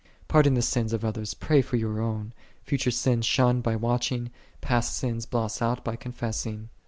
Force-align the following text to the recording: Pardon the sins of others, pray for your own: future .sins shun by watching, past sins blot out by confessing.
Pardon 0.27 0.55
the 0.55 0.63
sins 0.63 0.93
of 0.93 1.05
others, 1.05 1.35
pray 1.35 1.61
for 1.61 1.75
your 1.75 2.01
own: 2.01 2.33
future 2.63 2.89
.sins 2.89 3.23
shun 3.23 3.61
by 3.61 3.75
watching, 3.75 4.31
past 4.59 4.97
sins 4.97 5.27
blot 5.27 5.61
out 5.61 5.85
by 5.85 5.95
confessing. 5.95 6.69